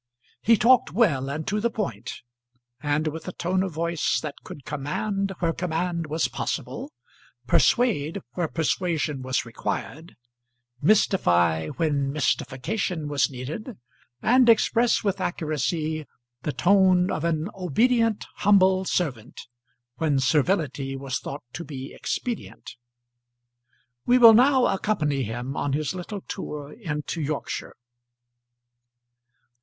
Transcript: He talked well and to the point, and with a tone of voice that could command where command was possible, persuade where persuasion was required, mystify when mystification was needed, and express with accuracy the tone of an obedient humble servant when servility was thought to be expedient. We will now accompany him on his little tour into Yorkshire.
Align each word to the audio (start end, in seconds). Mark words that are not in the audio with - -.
He 0.41 0.57
talked 0.57 0.91
well 0.91 1.29
and 1.29 1.45
to 1.47 1.59
the 1.61 1.69
point, 1.69 2.23
and 2.81 3.05
with 3.09 3.27
a 3.27 3.31
tone 3.33 3.61
of 3.61 3.73
voice 3.73 4.19
that 4.19 4.33
could 4.43 4.65
command 4.65 5.31
where 5.37 5.53
command 5.53 6.07
was 6.07 6.27
possible, 6.27 6.91
persuade 7.45 8.21
where 8.33 8.47
persuasion 8.47 9.21
was 9.21 9.45
required, 9.45 10.15
mystify 10.81 11.67
when 11.67 12.11
mystification 12.11 13.09
was 13.09 13.29
needed, 13.29 13.77
and 14.23 14.49
express 14.49 15.03
with 15.03 15.21
accuracy 15.21 16.07
the 16.41 16.51
tone 16.51 17.11
of 17.11 17.23
an 17.23 17.49
obedient 17.53 18.25
humble 18.37 18.85
servant 18.85 19.41
when 19.97 20.17
servility 20.19 20.95
was 20.95 21.19
thought 21.19 21.43
to 21.53 21.63
be 21.63 21.93
expedient. 21.93 22.75
We 24.07 24.17
will 24.17 24.33
now 24.33 24.65
accompany 24.65 25.21
him 25.21 25.55
on 25.55 25.73
his 25.73 25.93
little 25.93 26.21
tour 26.21 26.73
into 26.73 27.21
Yorkshire. 27.21 27.75